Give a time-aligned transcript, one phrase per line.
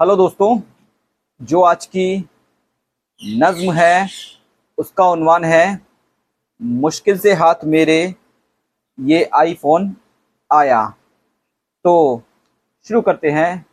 [0.00, 0.60] Hello दोस्तों,
[1.42, 2.28] जो आज की
[3.26, 4.08] नज्म है,
[4.78, 5.80] उसका उन्वान है,
[6.62, 8.14] मुश्किल से हाथ मेरे
[9.00, 9.96] ये आईफोन
[10.52, 10.94] आया।
[11.84, 12.22] तो
[12.84, 13.66] शुरू करते हैं।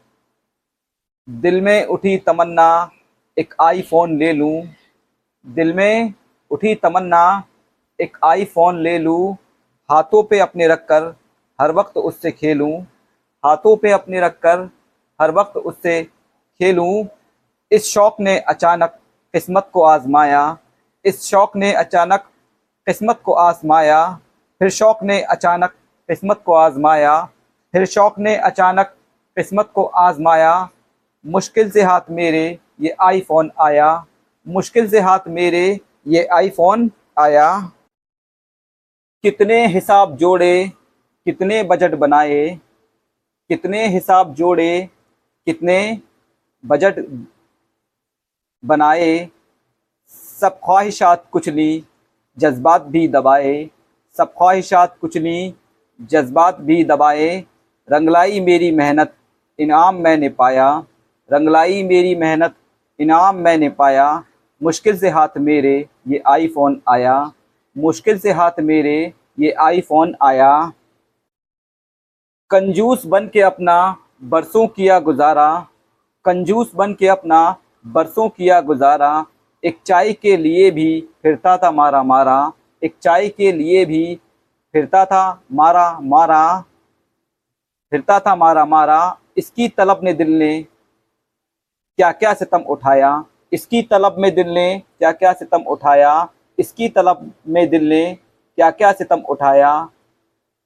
[1.29, 2.91] दिल में उठी तमन्ना,
[3.37, 4.67] एक आईफोन ले लूँ।
[5.47, 6.13] दिल में
[6.51, 7.43] उठी तमन्ना,
[8.01, 9.37] एक आईफोन ले लूँ।
[9.91, 11.15] हाथों पे अपने रख कर
[11.61, 12.81] हर वक्त उससे खेलूं।
[13.45, 14.69] हाथों पे अपने रख कर
[15.21, 16.16] हर वक्त उससे
[16.61, 17.05] खेलूं।
[17.71, 18.89] इस शौक ने अचानक
[19.33, 20.57] किस्मत को आजमाया।
[21.05, 22.19] इस शौक ने अचानक
[22.85, 24.19] किस्मत को आजमाया।
[24.59, 25.69] फिर शौक ने अचानक
[26.07, 27.25] किस्मत को आजमाया।
[27.71, 28.85] फिर शौक ने अचानक
[29.35, 30.69] किस्मत को आजमाया।
[31.25, 34.05] मुश्किल से हाथ मेरे, ये आईफोन आया।
[34.47, 37.71] मुश्किल से हाथ मेरे, ये आईफोन आया।
[39.23, 40.71] कितने हिसाब जोड़े,
[41.25, 42.59] कितने बजट बनाए।
[43.49, 44.89] कितने हिसाब जोड़े,
[45.45, 46.01] कितने
[46.67, 47.05] बजट
[48.65, 49.29] बनाए,
[50.41, 51.83] सब ख्वाहिशात कुचली
[52.37, 53.69] जज्बात भी दबाए,
[54.17, 55.55] सब ख्वाहिशात कुचली
[56.01, 57.45] जज्बात भी दबाए।
[57.91, 59.13] रंगलाई मेरी मेहनत,
[59.59, 60.83] इनाम मैंने पाया।
[61.33, 62.55] रंगलाई मेरी मेहनत,
[62.99, 64.23] इनाम मैंने पाया।
[64.63, 67.31] मुश्किल से हाथ मेरे, ये आईफोन आया।
[67.77, 70.71] मुश्किल से हाथ मेरे, ये आईफोन आया।
[72.49, 75.67] कंजूस बन के अपना बरसों किया गुजारा।
[76.27, 77.39] कंजूस बन के अपना
[77.87, 79.25] बरसों किया गुजारा।
[79.63, 82.51] एक चाय के लिए भी फिरता था, मारा मारा।
[82.83, 84.19] एक चाय के लिए भी
[84.73, 86.61] फिरता था, मारा मारा।
[87.91, 90.63] फिरता था, मारा मारा। इसकी तलब ने दिल ने
[91.97, 93.23] क्या क्या सितम उठाया?
[93.53, 96.29] इसकी तलब में दिल ने क्या क्या सितम उठाया?
[96.59, 98.05] इसकी तलब में दिल ने
[98.57, 99.89] क्या क्या सितम उठाया?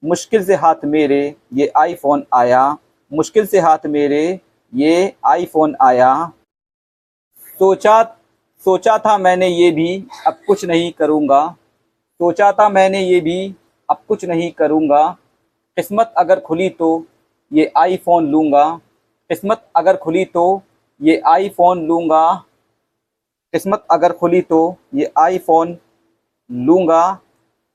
[0.03, 2.77] मुश्किल से हाथ मेरे, ये आईफोन आया।
[3.13, 4.39] मुश्किल से हाथ मेरे
[4.75, 6.31] ये आईफोन आया।
[7.59, 8.03] सोचा
[8.65, 11.55] सोचा था मैंने ये भी, अब कुछ नहीं करूँगा।
[12.19, 13.55] सोचा था मैंने ये भी,
[13.89, 15.17] अब कुछ नहीं करूँगा।
[15.77, 17.05] किस्मत अगर खुली तो
[17.53, 18.79] ये आईफोन लूँगा।
[19.29, 20.61] किस्मत अगर खुली तो
[21.03, 22.33] ये आईफोन लूँगा।
[23.53, 25.77] किस्मत अगर खुली तो ये आईफोन
[26.51, 27.19] लूँगा।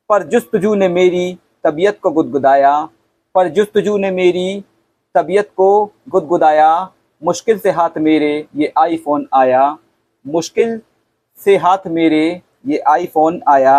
[0.09, 2.89] पर जुस्तजू ने मेरी तबीयत को गुदगुदाया।
[3.35, 4.65] पर जुस्तजू ने मेरी
[5.15, 9.77] तबीयत को गुदगुदाया। मुश्किल से हाथ मेरे ये आईफोन आया।
[10.27, 10.81] मुश्किल
[11.39, 13.79] से हाथ मेरे ये आईफोन आया।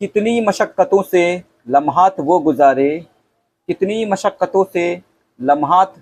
[0.00, 2.90] कितनी मशक्क़तों से लम्हात वो गुजारे।
[3.68, 5.02] कितनी मशक्क़तों से
[5.40, 5.94] लम्हात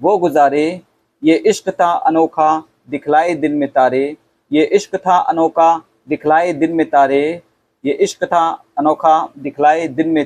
[0.00, 0.80] वो गुजारे।
[1.22, 4.16] ये इश्क था अनोखा, दिखलाए दिन में तारे।
[4.52, 5.76] ये इश्क था अनोखा,
[6.08, 7.42] दिखलाए दिन में तारे।
[7.84, 8.48] ये इश्क था
[8.78, 10.24] अनोखा, दिखलाए दिन में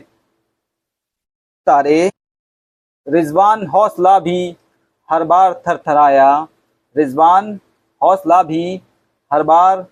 [1.66, 2.10] तारे।
[3.06, 4.56] रिजवान हौसला भी
[5.10, 6.46] हर बार थर थराया
[6.96, 7.58] रिजवान
[8.02, 8.80] हौसला भी
[9.30, 9.82] हर बार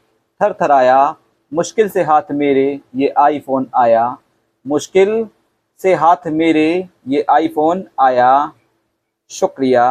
[0.41, 1.15] थर थराया
[1.53, 4.05] मुश्किल से हाथ मेरे ये आईफोन आया।
[4.67, 5.29] मुश्किल
[5.81, 8.53] से हाथ मेरे ये आईफोन आया।
[9.31, 9.85] शुक्रिया।